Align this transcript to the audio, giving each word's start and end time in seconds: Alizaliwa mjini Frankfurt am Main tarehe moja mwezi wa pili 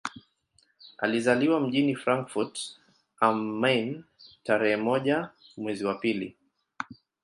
Alizaliwa 0.97 1.59
mjini 1.59 1.95
Frankfurt 1.95 2.77
am 3.19 3.59
Main 3.59 4.03
tarehe 4.43 4.77
moja 4.77 5.29
mwezi 5.57 5.85
wa 5.85 5.95
pili 5.95 6.35